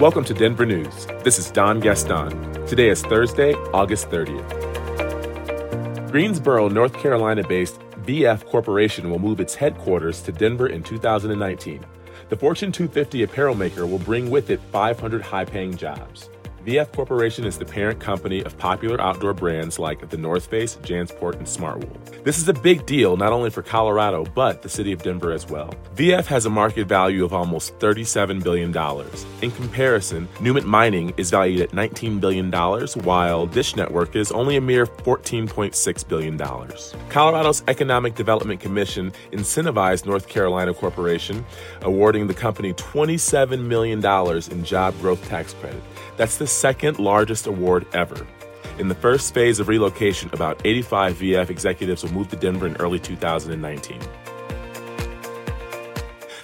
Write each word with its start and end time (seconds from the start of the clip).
Welcome 0.00 0.24
to 0.24 0.34
Denver 0.34 0.66
News. 0.66 1.06
This 1.24 1.38
is 1.38 1.50
Don 1.50 1.80
Gaston. 1.80 2.52
Today 2.66 2.90
is 2.90 3.00
Thursday, 3.00 3.54
August 3.72 4.10
30th. 4.10 4.46
Greensboro, 6.10 6.68
North 6.68 6.92
Carolina 6.92 7.42
based 7.42 7.80
VF 8.04 8.44
Corporation 8.44 9.08
will 9.08 9.18
move 9.18 9.40
its 9.40 9.54
headquarters 9.54 10.20
to 10.20 10.32
Denver 10.32 10.66
in 10.66 10.82
2019. 10.82 11.82
The 12.28 12.36
Fortune 12.36 12.72
250 12.72 13.22
apparel 13.22 13.54
maker 13.54 13.86
will 13.86 13.98
bring 14.00 14.28
with 14.28 14.50
it 14.50 14.60
500 14.70 15.22
high 15.22 15.46
paying 15.46 15.74
jobs. 15.74 16.28
VF 16.66 16.90
Corporation 16.90 17.44
is 17.44 17.58
the 17.58 17.64
parent 17.64 18.00
company 18.00 18.42
of 18.42 18.58
popular 18.58 19.00
outdoor 19.00 19.32
brands 19.32 19.78
like 19.78 20.10
The 20.10 20.16
North 20.16 20.46
Face, 20.46 20.74
Jansport, 20.82 21.34
and 21.34 21.46
Smartwool. 21.46 22.24
This 22.24 22.38
is 22.38 22.48
a 22.48 22.52
big 22.52 22.84
deal 22.86 23.16
not 23.16 23.32
only 23.32 23.50
for 23.50 23.62
Colorado, 23.62 24.24
but 24.34 24.62
the 24.62 24.68
city 24.68 24.90
of 24.90 25.00
Denver 25.00 25.30
as 25.30 25.46
well. 25.46 25.72
VF 25.94 26.26
has 26.26 26.44
a 26.44 26.50
market 26.50 26.88
value 26.88 27.24
of 27.24 27.32
almost 27.32 27.78
$37 27.78 28.42
billion. 28.42 28.76
In 29.42 29.52
comparison, 29.52 30.26
Newmont 30.38 30.64
Mining 30.64 31.14
is 31.16 31.30
valued 31.30 31.60
at 31.60 31.70
$19 31.70 32.18
billion, 32.18 32.50
while 33.04 33.46
Dish 33.46 33.76
Network 33.76 34.16
is 34.16 34.32
only 34.32 34.56
a 34.56 34.60
mere 34.60 34.86
$14.6 34.86 36.08
billion. 36.08 36.36
Colorado's 37.10 37.62
Economic 37.68 38.16
Development 38.16 38.58
Commission 38.58 39.12
incentivized 39.30 40.04
North 40.04 40.26
Carolina 40.26 40.74
Corporation, 40.74 41.46
awarding 41.82 42.26
the 42.26 42.34
company 42.34 42.72
$27 42.72 43.64
million 43.66 44.04
in 44.50 44.64
job 44.64 44.98
growth 44.98 45.24
tax 45.28 45.54
credit. 45.54 45.80
That's 46.16 46.38
the 46.38 46.55
second 46.56 46.98
largest 46.98 47.46
award 47.46 47.86
ever. 47.92 48.26
In 48.78 48.88
the 48.88 48.94
first 48.94 49.34
phase 49.34 49.60
of 49.60 49.68
relocation, 49.68 50.30
about 50.32 50.60
85 50.64 51.16
VF 51.16 51.50
executives 51.50 52.02
will 52.02 52.12
move 52.12 52.28
to 52.28 52.36
Denver 52.36 52.66
in 52.66 52.76
early 52.76 52.98
2019. 52.98 54.00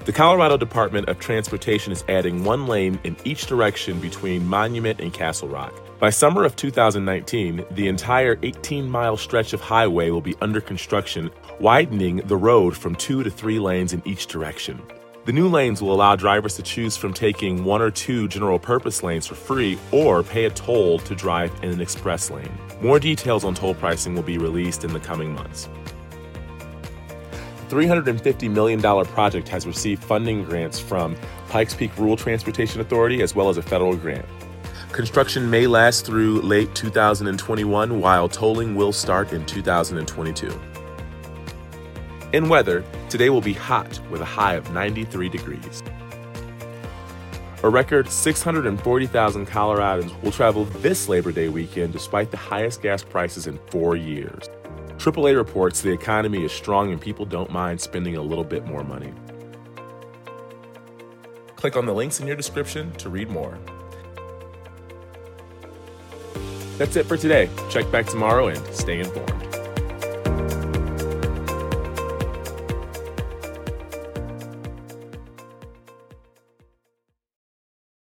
The 0.04 0.12
Colorado 0.12 0.56
Department 0.56 1.08
of 1.08 1.18
Transportation 1.20 1.92
is 1.92 2.04
adding 2.08 2.42
one 2.42 2.66
lane 2.66 2.98
in 3.04 3.16
each 3.24 3.46
direction 3.46 4.00
between 4.00 4.46
Monument 4.46 5.00
and 5.00 5.12
Castle 5.12 5.48
Rock. 5.48 5.72
By 6.00 6.10
summer 6.10 6.44
of 6.44 6.56
2019, 6.56 7.64
the 7.70 7.86
entire 7.86 8.36
18 8.42 8.90
mile 8.90 9.16
stretch 9.16 9.52
of 9.52 9.60
highway 9.60 10.10
will 10.10 10.20
be 10.20 10.34
under 10.40 10.60
construction, 10.60 11.30
widening 11.60 12.16
the 12.16 12.36
road 12.36 12.76
from 12.76 12.96
two 12.96 13.22
to 13.22 13.30
three 13.30 13.60
lanes 13.60 13.92
in 13.92 14.02
each 14.04 14.26
direction. 14.26 14.82
The 15.24 15.32
new 15.32 15.48
lanes 15.48 15.80
will 15.80 15.94
allow 15.94 16.16
drivers 16.16 16.56
to 16.56 16.64
choose 16.64 16.96
from 16.96 17.14
taking 17.14 17.64
one 17.64 17.80
or 17.80 17.92
two 17.92 18.26
general 18.26 18.58
purpose 18.58 19.04
lanes 19.04 19.24
for 19.24 19.36
free 19.36 19.78
or 19.92 20.24
pay 20.24 20.46
a 20.46 20.50
toll 20.50 20.98
to 20.98 21.14
drive 21.14 21.52
in 21.62 21.70
an 21.70 21.80
express 21.80 22.28
lane. 22.28 22.50
More 22.80 22.98
details 22.98 23.44
on 23.44 23.54
toll 23.54 23.74
pricing 23.74 24.16
will 24.16 24.24
be 24.24 24.36
released 24.36 24.82
in 24.82 24.92
the 24.92 24.98
coming 24.98 25.32
months. 25.32 25.68
The 27.68 27.76
$350 27.76 28.50
million 28.50 28.82
project 28.82 29.48
has 29.48 29.64
received 29.64 30.02
funding 30.02 30.42
grants 30.42 30.80
from 30.80 31.14
Pikes 31.50 31.74
Peak 31.74 31.96
Rural 31.96 32.16
Transportation 32.16 32.80
Authority 32.80 33.22
as 33.22 33.32
well 33.32 33.48
as 33.48 33.58
a 33.58 33.62
federal 33.62 33.94
grant. 33.94 34.26
Construction 34.90 35.48
may 35.48 35.68
last 35.68 36.04
through 36.04 36.40
late 36.40 36.74
2021, 36.74 38.00
while 38.00 38.28
tolling 38.28 38.74
will 38.74 38.92
start 38.92 39.32
in 39.32 39.46
2022. 39.46 40.60
In 42.32 42.48
weather, 42.48 42.84
today 43.12 43.28
will 43.28 43.42
be 43.42 43.52
hot 43.52 44.00
with 44.10 44.22
a 44.22 44.24
high 44.24 44.54
of 44.54 44.72
93 44.72 45.28
degrees. 45.28 45.82
A 47.62 47.68
record 47.68 48.08
640,000 48.08 49.46
Coloradans 49.46 50.22
will 50.22 50.30
travel 50.32 50.64
this 50.64 51.10
Labor 51.10 51.30
Day 51.30 51.50
weekend 51.50 51.92
despite 51.92 52.30
the 52.30 52.38
highest 52.38 52.80
gas 52.80 53.02
prices 53.02 53.46
in 53.46 53.58
four 53.66 53.96
years. 53.96 54.48
AAA 54.96 55.36
reports 55.36 55.82
the 55.82 55.92
economy 55.92 56.42
is 56.42 56.52
strong 56.52 56.90
and 56.90 56.98
people 56.98 57.26
don't 57.26 57.50
mind 57.50 57.78
spending 57.78 58.16
a 58.16 58.22
little 58.22 58.44
bit 58.44 58.64
more 58.64 58.82
money. 58.82 59.12
Click 61.56 61.76
on 61.76 61.84
the 61.84 61.92
links 61.92 62.18
in 62.18 62.26
your 62.26 62.36
description 62.36 62.92
to 62.92 63.10
read 63.10 63.28
more. 63.28 63.58
That's 66.78 66.96
it 66.96 67.04
for 67.04 67.18
today. 67.18 67.50
Check 67.68 67.90
back 67.92 68.06
tomorrow 68.06 68.46
and 68.46 68.66
stay 68.74 69.00
informed. 69.00 69.41